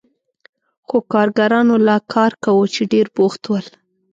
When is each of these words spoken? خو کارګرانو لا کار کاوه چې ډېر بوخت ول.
خو 0.87 0.97
کارګرانو 1.13 1.75
لا 1.87 1.97
کار 2.13 2.31
کاوه 2.43 2.65
چې 2.75 2.81
ډېر 2.93 3.05
بوخت 3.15 3.41
ول. 3.47 3.65